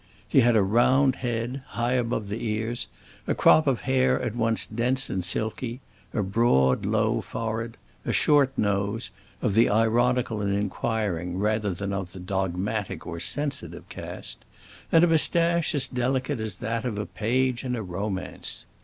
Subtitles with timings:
[0.27, 2.87] He had a round head, high above the ears,
[3.27, 5.79] a crop of hair at once dense and silky,
[6.11, 9.11] a broad, low forehead, a short nose,
[9.43, 14.43] of the ironical and inquiring rather than of the dogmatic or sensitive cast,
[14.91, 18.65] and a moustache as delicate as that of a page in a romance.